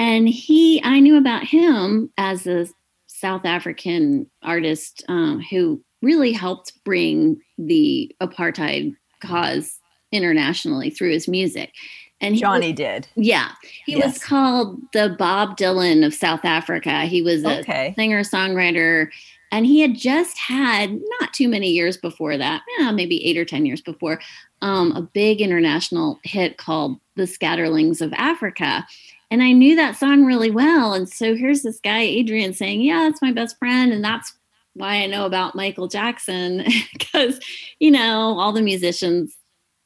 and 0.00 0.28
he 0.28 0.80
i 0.82 0.98
knew 0.98 1.16
about 1.16 1.44
him 1.44 2.10
as 2.18 2.46
a 2.46 2.66
south 3.06 3.44
african 3.44 4.28
artist 4.42 5.04
um, 5.08 5.40
who 5.50 5.80
really 6.02 6.32
helped 6.32 6.72
bring 6.84 7.40
the 7.58 8.14
apartheid 8.20 8.94
cause 9.20 9.78
internationally 10.12 10.90
through 10.90 11.12
his 11.12 11.28
music. 11.28 11.72
And 12.20 12.36
Johnny 12.36 12.68
was, 12.68 12.76
did. 12.76 13.08
Yeah. 13.16 13.52
He 13.86 13.96
yes. 13.96 14.14
was 14.14 14.24
called 14.24 14.80
the 14.92 15.14
Bob 15.18 15.56
Dylan 15.56 16.04
of 16.04 16.12
South 16.12 16.44
Africa. 16.44 17.02
He 17.02 17.22
was 17.22 17.44
a 17.44 17.60
okay. 17.60 17.94
singer 17.96 18.22
songwriter. 18.22 19.08
And 19.52 19.66
he 19.66 19.80
had 19.80 19.96
just 19.96 20.38
had, 20.38 20.92
not 21.20 21.32
too 21.32 21.48
many 21.48 21.70
years 21.70 21.96
before 21.96 22.36
that, 22.36 22.62
yeah, 22.78 22.92
maybe 22.92 23.24
eight 23.26 23.36
or 23.36 23.44
10 23.44 23.66
years 23.66 23.80
before, 23.80 24.20
um, 24.62 24.92
a 24.92 25.02
big 25.02 25.40
international 25.40 26.20
hit 26.22 26.56
called 26.56 27.00
The 27.16 27.24
Scatterlings 27.24 28.00
of 28.00 28.12
Africa. 28.12 28.86
And 29.30 29.42
I 29.42 29.52
knew 29.52 29.76
that 29.76 29.96
song 29.96 30.24
really 30.24 30.50
well. 30.50 30.92
And 30.92 31.08
so 31.08 31.36
here's 31.36 31.62
this 31.62 31.80
guy, 31.80 32.00
Adrian, 32.00 32.52
saying, 32.52 32.82
Yeah, 32.82 33.08
that's 33.08 33.22
my 33.22 33.32
best 33.32 33.58
friend. 33.58 33.92
And 33.92 34.04
that's 34.04 34.34
why 34.74 34.96
I 34.96 35.06
know 35.06 35.26
about 35.26 35.54
Michael 35.54 35.88
Jackson, 35.88 36.64
because, 36.92 37.40
you 37.78 37.90
know, 37.90 38.38
all 38.38 38.52
the 38.52 38.62
musicians 38.62 39.36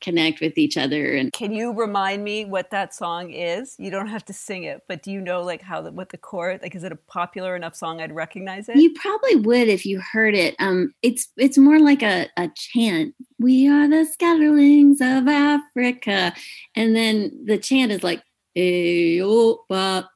connect 0.04 0.42
with 0.42 0.58
each 0.58 0.76
other 0.76 1.14
and 1.14 1.32
can 1.32 1.50
you 1.50 1.72
remind 1.72 2.22
me 2.22 2.44
what 2.44 2.70
that 2.70 2.92
song 2.92 3.30
is? 3.30 3.74
You 3.78 3.90
don't 3.90 4.08
have 4.08 4.22
to 4.26 4.34
sing 4.34 4.64
it 4.64 4.82
but 4.86 5.02
do 5.02 5.10
you 5.10 5.18
know 5.18 5.42
like 5.42 5.62
how 5.62 5.80
the, 5.80 5.92
what 5.92 6.10
the 6.10 6.18
chord 6.18 6.60
like 6.60 6.74
is 6.74 6.84
it 6.84 6.92
a 6.92 6.96
popular 6.96 7.56
enough 7.56 7.74
song 7.74 8.02
i'd 8.02 8.14
recognize 8.14 8.68
it? 8.68 8.76
You 8.76 8.92
probably 8.92 9.36
would 9.36 9.68
if 9.68 9.86
you 9.86 10.00
heard 10.00 10.34
it. 10.34 10.56
Um 10.58 10.92
it's 11.00 11.28
it's 11.38 11.56
more 11.56 11.78
like 11.78 12.02
a, 12.02 12.28
a 12.36 12.50
chant. 12.54 13.14
We 13.38 13.66
are 13.66 13.88
the 13.88 14.06
scatterlings 14.06 15.00
of 15.00 15.26
africa. 15.26 16.34
And 16.76 16.94
then 16.94 17.30
the 17.46 17.56
chant 17.56 17.90
is 17.90 18.02
like 18.02 18.22
hey, 18.54 19.20
oh, 19.22 19.64
ba, 19.68 20.08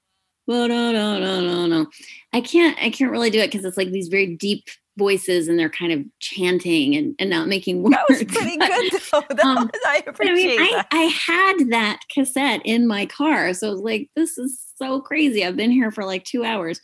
ba, 0.46 0.68
da, 0.68 0.92
da, 0.92 1.18
da, 1.18 1.68
da. 1.68 1.84
i 2.32 2.40
can't 2.40 2.78
i 2.80 2.88
can't 2.88 3.10
really 3.10 3.30
do 3.30 3.38
it 3.38 3.50
because 3.50 3.64
it's 3.64 3.76
like 3.76 3.90
these 3.90 4.08
very 4.08 4.36
deep 4.36 4.64
voices 4.98 5.48
and 5.48 5.58
they're 5.58 5.70
kind 5.70 5.92
of 5.92 6.04
chanting 6.18 6.94
and, 6.94 7.14
and 7.18 7.30
not 7.30 7.48
making 7.48 7.82
words. 7.82 7.96
That 8.08 8.08
was 8.08 8.24
pretty 8.24 8.56
good 8.58 8.92
though. 9.12 9.22
That 9.36 9.44
um, 9.44 9.70
was, 9.72 9.80
I 9.86 10.02
appreciate 10.06 10.58
I, 10.58 10.62
mean, 10.62 10.74
I, 10.74 10.84
I, 10.90 11.02
had 11.04 11.70
that 11.70 12.00
cassette 12.12 12.60
in 12.64 12.86
my 12.86 13.06
car. 13.06 13.54
So 13.54 13.68
I 13.68 13.70
was 13.70 13.80
like, 13.80 14.10
this 14.16 14.36
is 14.36 14.60
so 14.76 15.00
crazy. 15.00 15.44
I've 15.44 15.56
been 15.56 15.70
here 15.70 15.90
for 15.90 16.04
like 16.04 16.24
two 16.24 16.44
hours. 16.44 16.80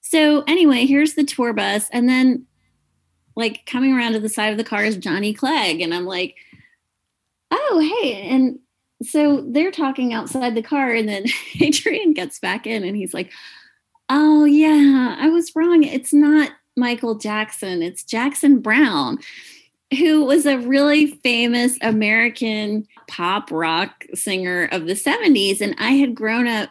So 0.00 0.42
anyway, 0.48 0.86
here's 0.86 1.14
the 1.14 1.24
tour 1.24 1.52
bus. 1.52 1.88
And 1.92 2.08
then 2.08 2.46
like 3.36 3.64
coming 3.66 3.92
around 3.92 4.14
to 4.14 4.20
the 4.20 4.28
side 4.28 4.50
of 4.50 4.58
the 4.58 4.64
car 4.64 4.84
is 4.84 4.96
Johnny 4.96 5.32
Clegg. 5.32 5.80
And 5.80 5.94
I'm 5.94 6.06
like, 6.06 6.36
oh, 7.50 7.98
hey. 8.00 8.28
And 8.28 8.58
so 9.06 9.44
they're 9.48 9.70
talking 9.70 10.12
outside 10.12 10.54
the 10.54 10.62
car. 10.62 10.92
And 10.92 11.08
then 11.08 11.24
Adrian 11.60 12.12
gets 12.12 12.38
back 12.38 12.66
in 12.66 12.84
and 12.84 12.96
he's 12.96 13.14
like, 13.14 13.30
oh, 14.08 14.44
yeah, 14.44 15.16
I 15.18 15.28
was 15.28 15.54
wrong. 15.54 15.82
It's 15.82 16.12
not 16.12 16.50
Michael 16.76 17.16
Jackson, 17.16 17.82
it's 17.82 18.02
Jackson 18.02 18.60
Browne, 18.60 19.18
who 19.98 20.24
was 20.24 20.46
a 20.46 20.58
really 20.58 21.06
famous 21.06 21.76
American 21.82 22.86
pop 23.08 23.50
rock 23.50 24.06
singer 24.14 24.68
of 24.72 24.86
the 24.86 24.94
70s. 24.94 25.60
And 25.60 25.74
I 25.78 25.90
had 25.92 26.14
grown 26.14 26.46
up, 26.46 26.70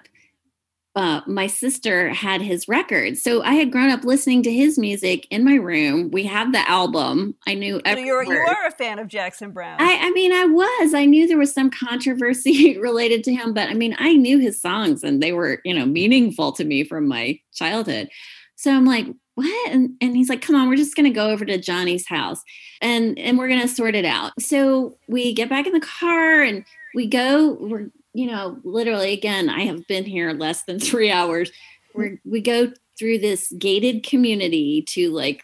uh, 0.95 1.21
my 1.25 1.48
sister 1.48 2.10
had 2.10 2.41
his 2.41 2.67
records. 2.67 3.21
So 3.21 3.41
I 3.43 3.53
had 3.53 3.71
grown 3.71 3.89
up 3.89 4.03
listening 4.03 4.43
to 4.43 4.51
his 4.51 4.77
music 4.77 5.25
in 5.29 5.43
my 5.43 5.55
room. 5.55 6.12
We 6.12 6.25
have 6.25 6.51
the 6.51 6.69
album. 6.69 7.36
I 7.48 7.53
knew 7.53 7.81
so 7.86 7.98
you're, 7.98 8.24
you 8.24 8.33
are 8.33 8.67
a 8.67 8.71
fan 8.71 9.00
of 9.00 9.07
Jackson 9.07 9.51
Browne. 9.51 9.79
I, 9.79 10.07
I 10.07 10.12
mean, 10.12 10.33
I 10.33 10.45
was. 10.45 10.93
I 10.93 11.05
knew 11.05 11.27
there 11.27 11.38
was 11.38 11.53
some 11.53 11.69
controversy 11.69 12.77
related 12.79 13.24
to 13.25 13.33
him, 13.33 13.53
but 13.53 13.69
I 13.69 13.74
mean, 13.74 13.95
I 14.00 14.13
knew 14.13 14.39
his 14.39 14.62
songs 14.62 15.01
and 15.03 15.24
they 15.24 15.31
were, 15.31 15.62
you 15.63 15.74
know, 15.74 15.86
meaningful 15.86 16.51
to 16.53 16.65
me 16.65 16.83
from 16.83 17.07
my 17.07 17.39
childhood. 17.53 18.10
So 18.57 18.71
I'm 18.71 18.86
like, 18.86 19.07
what? 19.36 19.71
And, 19.71 19.91
and 20.01 20.15
he's 20.15 20.29
like, 20.29 20.41
come 20.41 20.55
on, 20.55 20.67
we're 20.67 20.75
just 20.75 20.95
going 20.95 21.05
to 21.05 21.15
go 21.15 21.29
over 21.29 21.45
to 21.45 21.57
Johnny's 21.57 22.07
house 22.07 22.43
and, 22.81 23.17
and 23.17 23.38
we're 23.38 23.48
going 23.48 23.62
to 23.62 23.67
sort 23.67 23.95
it 23.95 24.05
out. 24.05 24.33
So 24.41 24.98
we 25.07 25.33
get 25.33 25.50
back 25.50 25.67
in 25.67 25.74
the 25.74 25.79
car 25.79 26.41
and 26.41 26.65
we 26.93 27.07
go, 27.07 27.53
we're, 27.53 27.91
you 28.13 28.27
know, 28.27 28.58
literally 28.63 29.13
again, 29.13 29.50
I 29.50 29.62
have 29.62 29.88
been 29.88 30.06
here 30.06 30.34
less 30.34 30.63
than 30.63 30.80
three 30.82 31.12
hours. 31.12 31.51
we 31.94 32.20
we 32.25 32.41
go 32.41 32.72
through 32.98 33.20
this 33.20 33.51
gated 33.58 34.03
community 34.03 34.84
to 34.89 35.12
like 35.12 35.44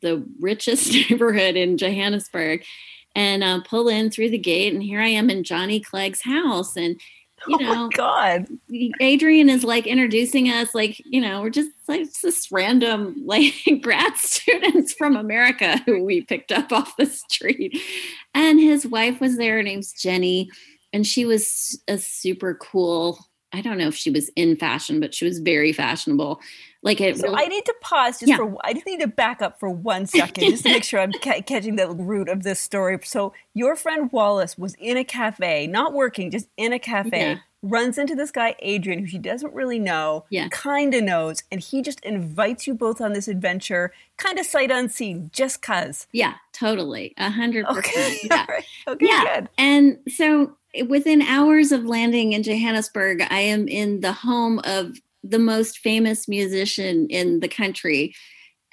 the 0.00 0.24
richest 0.40 0.92
neighborhood 1.10 1.56
in 1.56 1.76
Johannesburg 1.76 2.64
and 3.14 3.44
uh, 3.44 3.60
pull 3.62 3.88
in 3.88 4.10
through 4.10 4.30
the 4.30 4.38
gate. 4.38 4.72
And 4.72 4.82
here 4.82 5.00
I 5.00 5.08
am 5.08 5.30
in 5.30 5.44
Johnny 5.44 5.80
Clegg's 5.80 6.22
house. 6.22 6.76
And 6.76 7.00
you 7.46 7.58
oh 7.60 7.64
know, 7.64 7.88
God, 7.94 8.46
Adrian 9.00 9.50
is 9.50 9.64
like 9.64 9.86
introducing 9.86 10.48
us, 10.48 10.74
like, 10.74 11.00
you 11.04 11.20
know, 11.20 11.42
we're 11.42 11.50
just 11.50 11.70
like 11.86 12.10
this 12.22 12.50
random 12.50 13.14
like 13.24 13.52
grad 13.82 14.16
students 14.16 14.94
from 14.94 15.14
America 15.14 15.78
who 15.84 16.02
we 16.02 16.22
picked 16.22 16.52
up 16.52 16.72
off 16.72 16.96
the 16.96 17.06
street. 17.06 17.78
And 18.32 18.58
his 18.58 18.86
wife 18.86 19.20
was 19.20 19.36
there, 19.36 19.56
her 19.56 19.62
name's 19.62 19.92
Jenny, 19.92 20.50
and 20.94 21.04
she 21.06 21.26
was 21.26 21.78
a 21.88 21.98
super 21.98 22.54
cool. 22.54 23.18
I 23.52 23.60
don't 23.60 23.78
know 23.78 23.88
if 23.88 23.96
she 23.96 24.10
was 24.10 24.30
in 24.36 24.56
fashion, 24.56 25.00
but 25.00 25.12
she 25.12 25.24
was 25.24 25.40
very 25.40 25.72
fashionable. 25.72 26.40
Like 26.82 27.00
it. 27.00 27.18
So 27.18 27.24
really, 27.24 27.44
I 27.44 27.46
need 27.48 27.64
to 27.66 27.74
pause 27.80 28.20
just 28.20 28.30
yeah. 28.30 28.36
for. 28.36 28.56
I 28.62 28.72
just 28.72 28.86
need 28.86 29.00
to 29.00 29.08
back 29.08 29.42
up 29.42 29.58
for 29.58 29.68
one 29.68 30.06
second 30.06 30.44
just 30.50 30.62
to 30.62 30.70
make 30.70 30.84
sure 30.84 31.00
I'm 31.00 31.12
ca- 31.22 31.42
catching 31.42 31.76
the 31.76 31.90
root 31.90 32.28
of 32.28 32.42
this 32.42 32.60
story. 32.60 32.98
So 33.02 33.32
your 33.54 33.74
friend 33.74 34.10
Wallace 34.12 34.56
was 34.56 34.74
in 34.74 34.96
a 34.96 35.04
cafe, 35.04 35.66
not 35.66 35.92
working, 35.92 36.30
just 36.30 36.48
in 36.56 36.72
a 36.72 36.78
cafe. 36.78 37.20
Yeah. 37.20 37.38
Runs 37.62 37.96
into 37.96 38.14
this 38.14 38.30
guy 38.30 38.54
Adrian, 38.58 38.98
who 38.98 39.06
she 39.06 39.16
doesn't 39.16 39.54
really 39.54 39.78
know, 39.78 40.26
yeah. 40.28 40.48
kind 40.50 40.94
of 40.94 41.02
knows, 41.02 41.42
and 41.50 41.62
he 41.62 41.80
just 41.80 41.98
invites 42.00 42.66
you 42.66 42.74
both 42.74 43.00
on 43.00 43.14
this 43.14 43.26
adventure, 43.26 43.90
kind 44.18 44.38
of 44.38 44.44
sight 44.44 44.70
unseen, 44.70 45.30
just 45.32 45.62
cause. 45.62 46.06
Yeah, 46.12 46.34
totally, 46.52 47.14
a 47.16 47.30
hundred 47.30 47.64
percent. 47.64 48.18
Yeah, 48.24 48.46
okay, 48.86 49.06
yeah. 49.06 49.24
Good. 49.24 49.48
And 49.56 49.98
so 50.08 50.58
within 50.86 51.22
hours 51.22 51.72
of 51.72 51.84
landing 51.84 52.32
in 52.32 52.42
Johannesburg, 52.42 53.22
I 53.30 53.40
am 53.40 53.68
in 53.68 54.00
the 54.00 54.12
home 54.12 54.60
of 54.64 54.96
the 55.22 55.38
most 55.38 55.78
famous 55.78 56.28
musician 56.28 57.06
in 57.08 57.40
the 57.40 57.48
country. 57.48 58.14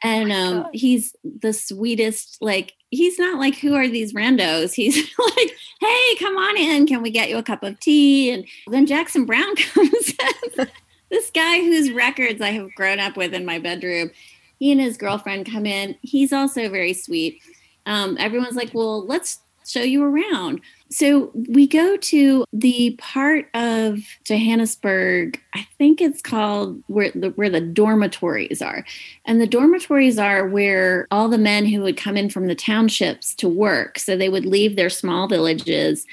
And 0.04 0.32
um, 0.32 0.68
he's 0.74 1.16
the 1.24 1.54
sweetest 1.54 2.38
like 2.42 2.74
he's 2.90 3.20
not 3.20 3.40
like 3.40 3.56
who 3.56 3.76
are 3.76 3.88
these 3.88 4.14
randos? 4.14 4.74
He's 4.82 4.96
like 4.98 5.52
hey 5.80 6.16
come 6.18 6.36
on 6.38 6.58
in. 6.58 6.88
Can 6.88 7.02
we 7.02 7.12
get 7.12 7.30
you 7.30 7.38
a 7.38 7.44
cup 7.44 7.64
of 7.64 7.80
tea? 7.80 8.32
And 8.32 8.46
then 8.68 8.88
jackson 8.88 9.26
Browne 9.26 9.56
comes 9.74 10.14
in. 10.58 10.68
This 11.10 11.30
guy 11.30 11.60
whose 11.60 11.92
records 11.92 12.42
i 12.42 12.50
have 12.50 12.74
grown 12.74 13.00
up 13.00 13.16
with 13.16 13.34
in 13.34 13.46
my 13.46 13.60
bedroom 13.60 14.10
he 14.58 14.72
and 14.72 14.82
his 14.82 14.98
girlfriend 14.98 15.52
come 15.52 15.66
in. 15.66 15.96
He's 16.02 16.32
also 16.32 16.70
very 16.70 16.94
sweet. 16.94 17.40
Um, 17.86 18.18
everyone's 18.20 18.56
like 18.56 18.74
well 18.74 19.06
let's 19.06 19.40
show 19.66 19.82
you 19.82 20.04
around 20.04 20.62
so 20.92 21.32
we 21.34 21.68
go 21.68 21.96
to 21.96 22.46
the 22.52 22.98
part 23.00 23.48
of 23.54 24.00
Johannesburg, 24.26 25.42
I 25.56 25.66
think 25.78 26.02
it's 26.02 26.22
called 26.22 26.84
where 26.88 27.12
the, 27.16 27.30
where 27.30 27.50
the 27.50 27.62
dormitories 27.62 28.62
are. 28.62 28.86
And 29.26 29.40
the 29.40 29.48
dormitories 29.48 30.20
are 30.20 30.46
where 30.46 31.08
all 31.10 31.30
the 31.30 31.38
men 31.38 31.66
who 31.66 31.82
would 31.82 31.96
come 31.96 32.18
in 32.18 32.30
from 32.30 32.48
the 32.48 32.56
townships 32.56 33.34
to 33.36 33.48
work. 33.48 34.00
So 34.00 34.18
they 34.18 34.28
would 34.28 34.46
leave 34.46 34.76
their 34.76 34.90
small 34.90 35.30
villages, 35.30 36.06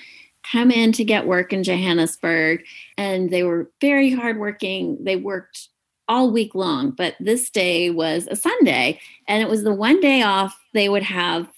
come 0.50 0.70
in 0.70 0.92
to 0.92 1.04
get 1.04 1.26
work 1.26 1.52
in 1.52 1.64
Johannesburg. 1.64 2.64
And 2.96 3.30
they 3.30 3.42
were 3.42 3.68
very 3.80 4.12
hardworking. 4.12 5.02
They 5.02 5.16
worked 5.16 5.70
all 6.06 6.30
week 6.30 6.54
long, 6.54 6.92
but 6.92 7.16
this 7.18 7.50
day 7.50 7.90
was 7.90 8.28
a 8.30 8.36
Sunday. 8.36 9.00
And 9.26 9.42
it 9.42 9.48
was 9.48 9.64
the 9.64 9.74
one 9.74 10.00
day 10.00 10.22
off 10.22 10.56
they 10.72 10.88
would 10.88 11.02
have 11.02 11.48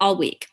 all 0.00 0.16
week. 0.16 0.46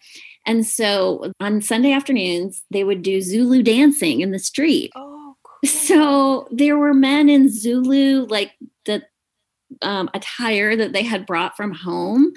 And 0.45 0.65
so 0.65 1.31
on 1.39 1.62
Sunday 1.62 1.91
afternoons, 1.91 2.63
they 2.71 2.83
would 2.83 3.01
do 3.03 3.21
Zulu 3.21 3.62
dancing 3.62 4.21
in 4.21 4.31
the 4.31 4.39
street. 4.39 4.91
Oh, 4.95 5.36
cool. 5.43 5.69
So 5.69 6.48
there 6.51 6.77
were 6.77 6.93
men 6.93 7.29
in 7.29 7.50
Zulu, 7.50 8.25
like 8.27 8.51
the 8.86 9.03
um, 9.81 10.10
attire 10.13 10.75
that 10.75 10.93
they 10.93 11.03
had 11.03 11.25
brought 11.25 11.55
from 11.55 11.74
home. 11.74 12.33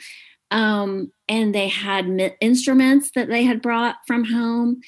Um, 0.51 1.11
and 1.29 1.55
they 1.55 1.69
had 1.69 2.09
mi- 2.09 2.37
instruments 2.41 3.11
that 3.15 3.29
they 3.29 3.43
had 3.43 3.63
brought 3.63 3.97
from 4.07 4.25
home. 4.25 4.81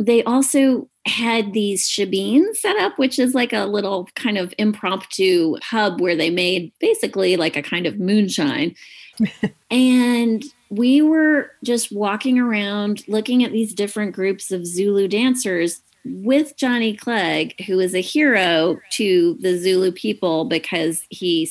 They 0.00 0.24
also 0.24 0.88
had 1.06 1.52
these 1.52 1.88
shebeens 1.88 2.56
set 2.56 2.76
up, 2.76 2.98
which 2.98 3.18
is 3.18 3.34
like 3.34 3.52
a 3.52 3.66
little 3.66 4.08
kind 4.16 4.38
of 4.38 4.54
impromptu 4.58 5.56
hub 5.62 6.00
where 6.00 6.16
they 6.16 6.30
made 6.30 6.72
basically 6.80 7.36
like 7.36 7.56
a 7.56 7.62
kind 7.62 7.86
of 7.86 7.98
moonshine. 7.98 8.74
And 9.70 10.44
we 10.70 11.02
were 11.02 11.50
just 11.62 11.92
walking 11.92 12.38
around 12.38 13.06
looking 13.08 13.44
at 13.44 13.52
these 13.52 13.74
different 13.74 14.14
groups 14.14 14.50
of 14.50 14.66
Zulu 14.66 15.08
dancers 15.08 15.80
with 16.04 16.56
Johnny 16.56 16.96
Clegg, 16.96 17.60
who 17.66 17.78
is 17.78 17.94
a 17.94 18.00
hero 18.00 18.80
to 18.92 19.36
the 19.40 19.56
Zulu 19.56 19.92
people 19.92 20.44
because 20.44 21.04
he 21.10 21.50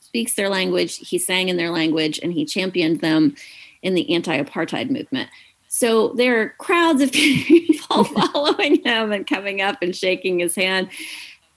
speaks 0.00 0.34
their 0.34 0.48
language, 0.48 0.96
he 0.96 1.18
sang 1.18 1.48
in 1.48 1.56
their 1.56 1.70
language, 1.70 2.18
and 2.22 2.32
he 2.32 2.44
championed 2.44 3.00
them 3.00 3.34
in 3.82 3.94
the 3.94 4.12
anti 4.12 4.40
apartheid 4.42 4.90
movement. 4.90 5.30
So 5.68 6.08
there 6.08 6.40
are 6.40 6.48
crowds 6.58 7.00
of 7.00 7.12
people 7.12 8.04
following 8.04 8.82
him 8.84 9.12
and 9.12 9.26
coming 9.26 9.60
up 9.60 9.78
and 9.80 9.94
shaking 9.94 10.38
his 10.38 10.54
hand. 10.54 10.88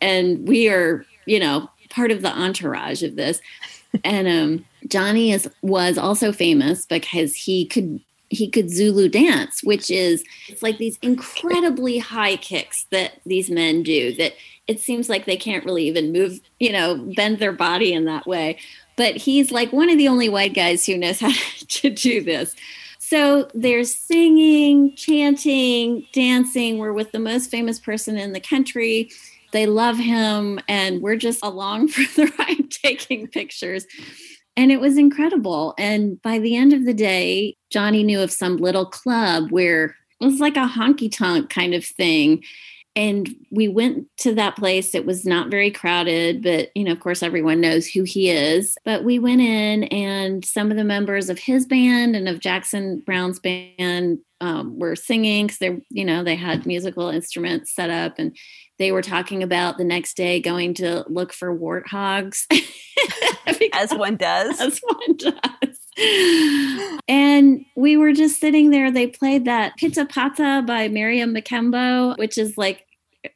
And 0.02 0.48
we 0.48 0.70
are, 0.70 1.06
you 1.26 1.40
know, 1.40 1.70
part 1.90 2.12
of 2.12 2.22
the 2.22 2.32
entourage 2.32 3.04
of 3.04 3.16
this. 3.16 3.42
And 4.04 4.28
um, 4.28 4.66
Johnny 4.88 5.32
is 5.32 5.50
was 5.62 5.98
also 5.98 6.32
famous 6.32 6.86
because 6.86 7.36
he 7.36 7.66
could 7.66 8.00
he 8.30 8.50
could 8.50 8.70
Zulu 8.70 9.08
dance, 9.08 9.64
which 9.64 9.90
is 9.90 10.24
it's 10.48 10.64
like 10.64 10.78
these 10.78 10.98
incredibly 11.02 11.98
high 12.00 12.38
kicks 12.38 12.86
that 12.92 13.20
these 13.26 13.50
men 13.50 13.84
do 13.84 14.16
that 14.16 14.34
it 14.68 14.80
seems 14.80 15.10
like 15.10 15.26
they 15.26 15.38
can't 15.38 15.64
really 15.64 15.86
even 15.86 16.12
move, 16.12 16.40
you 16.60 16.72
know, 16.72 16.98
bend 17.16 17.40
their 17.40 17.52
body 17.52 17.94
in 17.94 18.06
that 18.06 18.26
way. 18.26 18.58
But 18.96 19.16
he's 19.16 19.52
like 19.52 19.72
one 19.72 19.90
of 19.90 19.98
the 19.98 20.08
only 20.08 20.30
white 20.30 20.54
guys 20.54 20.86
who 20.86 20.98
knows 20.98 21.20
how 21.22 21.32
to 21.68 21.90
do 21.90 22.24
this. 22.24 22.56
So 23.00 23.48
there's 23.54 23.94
singing, 23.94 24.96
chanting, 24.96 26.08
dancing. 26.12 26.80
We're 26.80 26.94
with 26.94 27.12
the 27.12 27.20
most 27.20 27.52
famous 27.52 27.78
person 27.78 28.18
in 28.18 28.34
the 28.34 28.40
country. 28.40 29.12
They 29.52 29.68
love 29.68 29.98
him, 29.98 30.60
and 30.68 31.02
we're 31.02 31.16
just 31.16 31.44
along 31.44 31.88
for 31.90 32.02
the 32.16 32.32
ride 32.40 32.72
taking 32.72 33.28
pictures. 33.28 33.86
And 34.58 34.72
it 34.72 34.80
was 34.80 34.98
incredible. 34.98 35.74
And 35.78 36.22
by 36.22 36.40
the 36.40 36.56
end 36.56 36.74
of 36.74 36.86
the 36.86 36.94
day, 36.94 37.58
Johnny 37.70 38.04
knew 38.04 38.22
of 38.22 38.32
some 38.32 38.58
little 38.58 38.86
club 38.86 39.52
where 39.52 39.96
it 40.22 40.26
was 40.26 40.40
like 40.40 40.56
a 40.56 40.68
honky 40.68 41.12
tonk 41.12 41.50
kind 41.50 41.74
of 41.74 41.86
thing 41.86 42.44
and 42.96 43.36
we 43.52 43.68
went 43.68 44.08
to 44.18 44.34
that 44.36 44.56
place. 44.56 44.96
It 44.96 45.06
was 45.06 45.26
not 45.26 45.50
very 45.50 45.72
crowded 45.72 46.44
but 46.44 46.70
you 46.76 46.84
know 46.84 46.92
of 46.92 47.00
course 47.00 47.24
everyone 47.24 47.62
knows 47.62 47.88
who 47.88 48.04
he 48.04 48.30
is. 48.30 48.78
But 48.86 49.04
we 49.04 49.20
went 49.20 49.42
in 49.42 49.86
and 49.86 50.44
some 50.44 50.72
of 50.72 50.78
the 50.78 50.84
members 50.84 51.30
of 51.30 51.40
his 51.40 51.66
band 51.66 52.16
and 52.16 52.28
of 52.28 52.40
jackson 52.40 53.02
browne's 53.06 53.40
band 53.40 54.20
um, 54.42 54.78
were 54.78 54.96
singing 54.96 55.48
because 55.48 55.60
they're 55.60 55.80
you 55.90 56.06
know 56.06 56.24
they 56.24 56.36
had 56.36 56.66
musical 56.66 57.10
instruments 57.10 57.74
set 57.74 57.90
up 57.90 58.16
and 58.18 58.36
they 58.78 58.92
were 58.92 59.02
talking 59.02 59.42
about 59.44 59.78
the 59.78 59.84
next 59.84 60.18
day 60.18 60.40
going 60.42 60.74
to 60.76 61.06
look 61.08 61.32
for 61.34 61.58
warthogs. 61.58 62.44
As 63.74 63.92
one 63.92 64.18
does. 64.18 64.60
As 64.60 64.80
one 64.80 65.18
does 65.18 65.75
and 67.08 67.66
we 67.76 67.98
were 67.98 68.14
just 68.14 68.40
sitting 68.40 68.70
there. 68.70 68.92
They 68.92 69.08
played 69.08 69.46
that 69.46 69.78
Pita 69.78 70.06
Pata 70.06 70.64
by 70.66 70.88
Miriam 70.88 71.34
Makeba, 71.34 72.18
which 72.18 72.38
is 72.38 72.58
like 72.58 72.86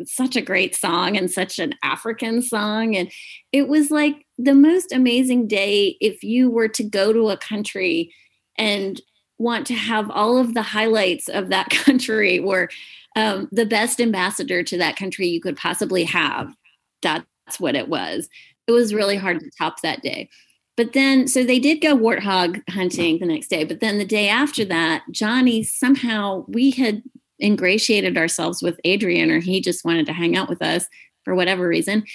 such 0.05 0.35
a 0.35 0.41
great 0.41 0.75
song 0.75 1.17
and 1.17 1.31
such 1.31 1.59
an 1.59 1.73
African 1.83 2.41
song. 2.41 2.95
And 2.95 3.11
it 3.51 3.67
was 3.67 3.91
like 3.91 4.25
the 4.37 4.53
most 4.53 4.91
amazing 4.91 5.47
day 5.47 5.97
if 6.01 6.23
you 6.23 6.49
were 6.49 6.67
to 6.69 6.83
go 6.83 7.13
to 7.13 7.29
a 7.29 7.37
country 7.37 8.13
and 8.57 9.01
want 9.37 9.65
to 9.67 9.73
have 9.73 10.11
all 10.11 10.37
of 10.37 10.53
the 10.53 10.61
highlights 10.61 11.29
of 11.29 11.49
that 11.49 11.69
country 11.85 12.39
or 12.39 12.69
um, 13.15 13.47
the 13.51 13.65
best 13.65 13.99
ambassador 13.99 14.63
to 14.63 14.77
that 14.77 14.95
country 14.95 15.27
you 15.27 15.41
could 15.41 15.57
possibly 15.57 16.03
have. 16.03 16.53
That's 17.01 17.59
what 17.59 17.75
it 17.75 17.87
was. 17.87 18.29
It 18.67 18.71
was 18.71 18.93
really 18.93 19.15
hard 19.15 19.39
to 19.39 19.49
top 19.57 19.81
that 19.81 20.01
day. 20.01 20.29
But 20.79 20.93
then, 20.93 21.27
so 21.27 21.43
they 21.43 21.59
did 21.59 21.81
go 21.81 21.93
warthog 21.93 22.63
hunting 22.69 23.19
the 23.19 23.25
next 23.25 23.49
day. 23.49 23.65
But 23.65 23.81
then 23.81 23.97
the 23.97 24.05
day 24.05 24.29
after 24.29 24.63
that, 24.63 25.03
Johnny 25.11 25.61
somehow, 25.61 26.45
we 26.47 26.71
had 26.71 27.03
ingratiated 27.43 28.17
ourselves 28.17 28.61
with 28.61 28.79
Adrian, 28.85 29.29
or 29.29 29.41
he 29.41 29.59
just 29.59 29.83
wanted 29.83 30.05
to 30.05 30.13
hang 30.13 30.37
out 30.37 30.47
with 30.47 30.61
us 30.61 30.87
for 31.25 31.35
whatever 31.35 31.67
reason. 31.67 32.05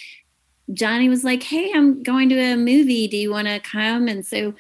Johnny 0.73 1.11
was 1.11 1.25
like, 1.25 1.43
Hey, 1.43 1.73
I'm 1.75 2.03
going 2.03 2.31
to 2.31 2.39
a 2.39 2.57
movie. 2.57 3.07
Do 3.07 3.19
you 3.19 3.31
want 3.31 3.49
to 3.49 3.61
come? 3.61 4.09
And 4.09 4.25
so 4.25 4.55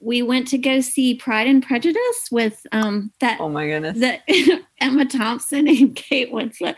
we 0.00 0.22
went 0.22 0.48
to 0.48 0.56
go 0.56 0.80
see 0.80 1.14
Pride 1.14 1.46
and 1.46 1.62
Prejudice 1.62 2.28
with 2.30 2.66
um, 2.72 3.12
that. 3.20 3.38
Oh 3.38 3.50
my 3.50 3.66
goodness. 3.66 3.98
That 3.98 4.22
Emma 4.80 5.04
Thompson 5.04 5.68
and 5.68 5.94
Kate 5.94 6.32
Winslet. 6.32 6.76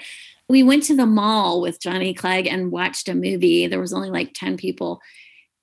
We 0.49 0.65
went 0.65 0.83
to 0.85 0.97
the 0.97 1.07
mall 1.07 1.61
with 1.61 1.81
Johnny 1.81 2.15
Clegg 2.15 2.49
and 2.49 2.73
watched 2.73 3.09
a 3.09 3.15
movie. 3.15 3.69
There 3.69 3.79
was 3.79 3.93
only 3.93 4.11
like 4.11 4.33
10 4.35 4.57
people 4.57 5.01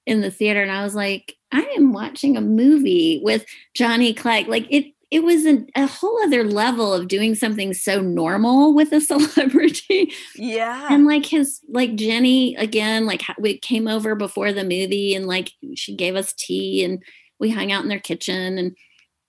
in 0.05 0.21
the 0.21 0.31
theater 0.31 0.61
and 0.61 0.71
I 0.71 0.83
was 0.83 0.95
like, 0.95 1.35
I 1.51 1.61
am 1.77 1.93
watching 1.93 2.37
a 2.37 2.41
movie 2.41 3.21
with 3.23 3.45
Johnny 3.73 4.13
Clegg. 4.13 4.47
Like 4.47 4.67
it 4.69 4.93
it 5.11 5.23
was 5.23 5.45
a, 5.45 5.65
a 5.75 5.87
whole 5.87 6.23
other 6.23 6.45
level 6.45 6.93
of 6.93 7.09
doing 7.09 7.35
something 7.35 7.73
so 7.73 7.99
normal 7.99 8.73
with 8.73 8.93
a 8.93 9.01
celebrity. 9.01 10.13
Yeah. 10.35 10.87
And 10.89 11.05
like 11.05 11.25
his 11.25 11.59
like 11.67 11.95
Jenny 11.95 12.55
again, 12.55 13.05
like 13.05 13.21
we 13.37 13.57
came 13.57 13.87
over 13.87 14.15
before 14.15 14.53
the 14.53 14.63
movie 14.63 15.13
and 15.13 15.27
like 15.27 15.51
she 15.75 15.95
gave 15.95 16.15
us 16.15 16.33
tea 16.33 16.83
and 16.83 17.03
we 17.39 17.49
hung 17.49 17.71
out 17.71 17.83
in 17.83 17.89
their 17.89 17.99
kitchen 17.99 18.57
and 18.57 18.75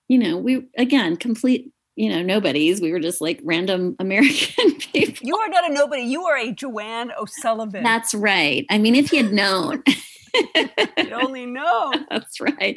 you 0.08 0.18
know, 0.18 0.37
we 0.37 0.68
again 0.76 1.16
complete 1.16 1.72
you 1.94 2.08
know, 2.08 2.22
nobodies. 2.22 2.80
We 2.80 2.92
were 2.92 3.00
just 3.00 3.20
like 3.20 3.40
random 3.44 3.96
American 4.00 4.74
people. 4.76 5.26
You 5.26 5.37
are 5.37 5.48
not 5.48 5.70
a 5.70 5.74
nobody. 5.74 6.02
You 6.02 6.24
are 6.24 6.37
a 6.37 6.52
Joanne 6.52 7.12
O'Sullivan. 7.18 7.82
That's 7.82 8.14
right. 8.14 8.66
I 8.70 8.78
mean, 8.78 8.94
if 8.94 9.11
he 9.11 9.18
had 9.18 9.32
known. 9.32 9.82
you 10.55 11.12
only 11.12 11.47
know. 11.47 11.92
That's 12.11 12.40
right. 12.40 12.77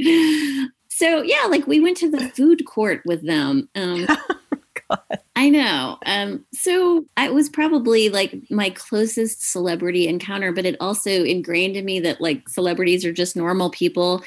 So 0.90 1.22
yeah, 1.22 1.46
like 1.50 1.68
we 1.68 1.80
went 1.80 1.98
to 1.98 2.10
the 2.10 2.30
food 2.30 2.66
court 2.66 3.02
with 3.06 3.26
them. 3.26 3.70
Um, 3.76 4.08
I 5.36 5.50
know. 5.50 5.98
Um, 6.06 6.46
so 6.54 7.06
I 7.18 7.30
was 7.30 7.50
probably 7.50 8.10
like 8.10 8.36
my 8.50 8.70
closest 8.70 9.52
celebrity 9.52 10.08
encounter, 10.08 10.52
but 10.52 10.66
it 10.66 10.78
also 10.80 11.24
ingrained 11.24 11.76
in 11.76 11.86
me 11.86 12.00
that 12.02 12.22
like 12.22 12.48
celebrities 12.48 13.04
are 13.04 13.12
just 13.12 13.36
normal 13.36 13.70
people 13.70 14.24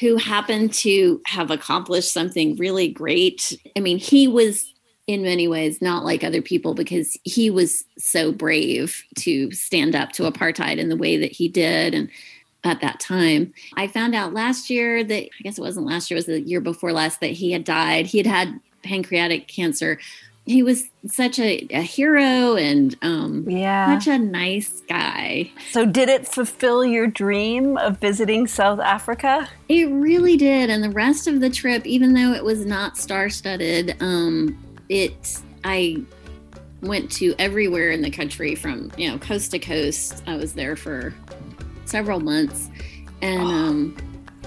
who 0.00 0.16
happen 0.16 0.68
to 0.68 1.22
have 1.26 1.50
accomplished 1.50 2.12
something 2.12 2.56
really 2.56 2.88
great. 2.88 3.58
I 3.76 3.80
mean, 3.80 3.98
he 3.98 4.28
was 4.28 4.74
in 5.06 5.22
many 5.22 5.46
ways 5.46 5.80
not 5.80 6.04
like 6.04 6.24
other 6.24 6.42
people 6.42 6.74
because 6.74 7.16
he 7.22 7.48
was 7.48 7.84
so 7.96 8.32
brave 8.32 9.02
to 9.14 9.50
stand 9.52 9.94
up 9.94 10.12
to 10.12 10.30
apartheid 10.30 10.78
in 10.78 10.88
the 10.88 10.96
way 10.96 11.16
that 11.16 11.32
he 11.32 11.48
did 11.48 11.94
and 11.94 12.10
at 12.66 12.80
that 12.80 13.00
time. 13.00 13.54
I 13.76 13.86
found 13.86 14.14
out 14.14 14.34
last 14.34 14.68
year 14.68 15.04
that 15.04 15.24
I 15.24 15.42
guess 15.42 15.58
it 15.58 15.62
wasn't 15.62 15.86
last 15.86 16.10
year, 16.10 16.16
it 16.16 16.18
was 16.18 16.26
the 16.26 16.40
year 16.40 16.60
before 16.60 16.92
last 16.92 17.20
that 17.20 17.30
he 17.30 17.52
had 17.52 17.64
died. 17.64 18.06
He 18.06 18.18
had 18.18 18.26
had 18.26 18.60
pancreatic 18.82 19.48
cancer. 19.48 19.98
He 20.44 20.62
was 20.62 20.84
such 21.08 21.40
a, 21.40 21.66
a 21.70 21.82
hero 21.82 22.54
and 22.54 22.96
um, 23.02 23.48
yeah. 23.48 23.98
such 23.98 24.06
a 24.06 24.18
nice 24.18 24.80
guy. 24.88 25.50
So, 25.72 25.84
did 25.84 26.08
it 26.08 26.28
fulfill 26.28 26.84
your 26.84 27.08
dream 27.08 27.76
of 27.78 27.98
visiting 27.98 28.46
South 28.46 28.78
Africa? 28.78 29.48
It 29.68 29.90
really 29.90 30.36
did. 30.36 30.70
And 30.70 30.84
the 30.84 30.90
rest 30.90 31.26
of 31.26 31.40
the 31.40 31.50
trip, 31.50 31.84
even 31.84 32.14
though 32.14 32.32
it 32.32 32.44
was 32.44 32.64
not 32.64 32.96
star 32.96 33.28
studded, 33.28 33.96
um, 34.00 34.56
it, 34.88 35.40
I 35.64 36.02
went 36.80 37.10
to 37.10 37.34
everywhere 37.40 37.90
in 37.90 38.02
the 38.02 38.10
country 38.10 38.54
from, 38.54 38.92
you 38.96 39.10
know, 39.10 39.18
coast 39.18 39.50
to 39.50 39.58
coast. 39.58 40.22
I 40.28 40.36
was 40.36 40.52
there 40.52 40.76
for 40.76 41.12
several 41.86 42.20
months. 42.20 42.70
And 43.22 43.40
um, 43.40 43.96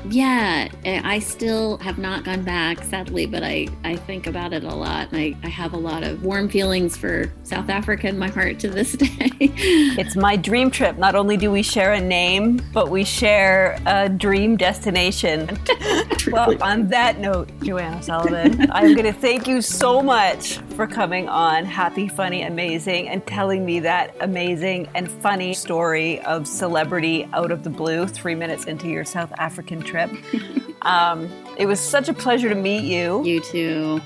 yeah, 0.08 0.70
I 0.86 1.20
still 1.20 1.78
have 1.80 1.98
not 1.98 2.24
gone 2.24 2.44
back, 2.44 2.84
sadly, 2.84 3.26
but 3.26 3.44
I, 3.44 3.68
I 3.84 3.98
think 3.98 4.28
about 4.28 4.54
it 4.54 4.64
a 4.64 4.74
lot. 4.74 5.12
And 5.12 5.20
I, 5.20 5.36
I 5.44 5.50
have 5.50 5.74
a 5.74 5.78
lot 5.78 6.04
of 6.04 6.24
warm 6.24 6.50
feelings 6.50 6.96
for 6.96 7.32
South 7.44 7.70
Africa 7.70 8.08
in 8.08 8.18
my 8.18 8.30
heart 8.30 8.60
to 8.60 8.70
this 8.70 8.94
day. 8.98 9.32
it's 9.40 10.16
my 10.16 10.36
dream 10.36 10.72
trip. 10.72 10.98
Not 10.98 11.16
only 11.16 11.36
do 11.36 11.52
we 11.52 11.62
share 11.62 11.94
a 11.94 12.02
name, 12.02 12.62
but 12.74 12.90
we 12.90 13.04
share 13.04 13.80
a 13.86 14.08
dream 14.08 14.56
destination. 14.56 15.60
well, 16.32 16.62
on 16.64 16.88
that 16.88 17.20
note, 17.20 17.50
Joanna 17.62 17.98
O'Sullivan, 17.98 18.72
I'm 18.72 18.94
going 18.94 19.06
to 19.06 19.20
thank 19.20 19.48
you 19.48 19.62
so 19.62 20.02
much 20.02 20.60
for 20.80 20.88
coming 20.88 21.28
on 21.28 21.66
Happy, 21.66 22.08
Funny, 22.08 22.44
Amazing 22.44 23.10
and 23.10 23.28
telling 23.28 23.66
me 23.66 23.82
that 23.82 24.16
amazing 24.22 24.88
and 24.96 25.12
funny 25.12 25.54
story 25.54 26.22
of 26.22 26.48
celebrity 26.48 27.28
out 27.34 27.52
of 27.52 27.64
the 27.64 27.70
blue 27.70 28.08
three 28.08 28.34
minutes 28.34 28.64
into 28.64 28.88
your 28.88 29.04
South 29.04 29.34
African 29.38 29.82
trip. 29.82 30.10
Um, 30.84 31.30
it 31.58 31.66
was 31.66 31.78
such 31.78 32.08
a 32.08 32.14
pleasure 32.14 32.48
to 32.48 32.56
meet 32.56 32.86
you. 32.86 33.22
You 33.26 33.42
too. 33.42 34.00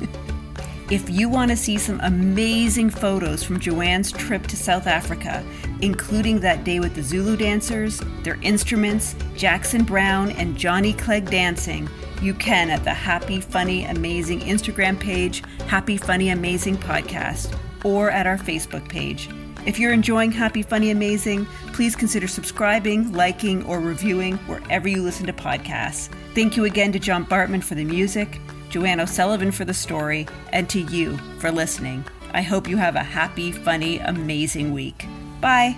if 0.90 1.10
you 1.10 1.28
want 1.28 1.50
to 1.50 1.56
see 1.56 1.76
some 1.78 2.00
amazing 2.02 2.90
photos 2.90 3.42
from 3.42 3.58
Joanne's 3.58 4.12
trip 4.12 4.46
to 4.46 4.56
South 4.56 4.86
Africa, 4.86 5.44
including 5.80 6.38
that 6.40 6.64
day 6.64 6.80
with 6.80 6.94
the 6.94 7.02
Zulu 7.02 7.36
dancers, 7.36 8.00
their 8.22 8.38
instruments, 8.42 9.14
Jackson 9.36 9.84
Browne, 9.84 10.32
and 10.32 10.54
Johnny 10.56 10.92
Clegg 10.92 11.30
dancing, 11.30 11.88
you 12.22 12.34
can 12.34 12.70
at 12.70 12.84
the 12.84 12.94
Happy 12.94 13.40
Funny 13.40 13.84
Amazing 13.84 14.40
Instagram 14.40 14.98
page, 14.98 15.42
Happy 15.66 15.96
Funny 15.96 16.30
Amazing 16.30 16.76
Podcast, 16.76 17.56
or 17.84 18.10
at 18.10 18.26
our 18.26 18.38
Facebook 18.38 18.88
page. 18.88 19.28
If 19.66 19.78
you're 19.78 19.92
enjoying 19.92 20.32
Happy 20.32 20.62
Funny 20.62 20.90
Amazing, 20.90 21.46
please 21.72 21.94
consider 21.94 22.26
subscribing, 22.28 23.12
liking, 23.12 23.64
or 23.66 23.80
reviewing 23.80 24.36
wherever 24.38 24.88
you 24.88 25.02
listen 25.02 25.26
to 25.26 25.32
podcasts. 25.32 26.08
Thank 26.34 26.56
you 26.56 26.64
again 26.64 26.92
to 26.92 26.98
John 26.98 27.26
Bartman 27.26 27.62
for 27.62 27.74
the 27.74 27.84
music, 27.84 28.40
Joanne 28.70 29.00
O'Sullivan 29.00 29.50
for 29.50 29.64
the 29.64 29.74
story, 29.74 30.26
and 30.52 30.68
to 30.70 30.80
you 30.80 31.16
for 31.38 31.50
listening. 31.50 32.04
I 32.32 32.42
hope 32.42 32.68
you 32.68 32.76
have 32.76 32.96
a 32.96 33.02
happy, 33.02 33.52
funny, 33.52 33.98
amazing 33.98 34.72
week. 34.72 35.06
Bye. 35.40 35.76